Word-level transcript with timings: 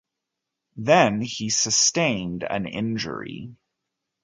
Then 0.77 1.21
he 1.21 1.51
sustained 1.51 2.43
an 2.43 2.65
injury. 2.65 3.55